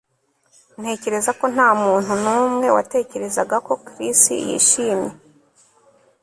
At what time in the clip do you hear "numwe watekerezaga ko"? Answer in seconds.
2.23-3.73